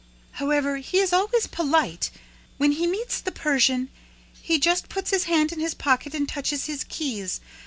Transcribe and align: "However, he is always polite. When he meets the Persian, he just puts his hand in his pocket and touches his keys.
"However, 0.41 0.77
he 0.77 0.97
is 0.97 1.13
always 1.13 1.45
polite. 1.45 2.09
When 2.57 2.71
he 2.71 2.87
meets 2.87 3.21
the 3.21 3.31
Persian, 3.31 3.91
he 4.41 4.57
just 4.57 4.89
puts 4.89 5.11
his 5.11 5.25
hand 5.25 5.51
in 5.51 5.59
his 5.59 5.75
pocket 5.75 6.15
and 6.15 6.27
touches 6.27 6.65
his 6.65 6.83
keys. 6.83 7.39